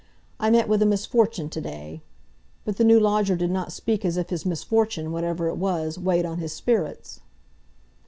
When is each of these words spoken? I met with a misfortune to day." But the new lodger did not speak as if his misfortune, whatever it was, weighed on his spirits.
I 0.39 0.49
met 0.49 0.67
with 0.67 0.81
a 0.81 0.85
misfortune 0.87 1.47
to 1.51 1.61
day." 1.61 2.01
But 2.65 2.77
the 2.77 2.83
new 2.83 2.99
lodger 2.99 3.35
did 3.35 3.51
not 3.51 3.71
speak 3.71 4.03
as 4.03 4.17
if 4.17 4.31
his 4.31 4.47
misfortune, 4.47 5.11
whatever 5.11 5.47
it 5.47 5.57
was, 5.57 5.99
weighed 5.99 6.25
on 6.25 6.39
his 6.39 6.53
spirits. 6.53 7.19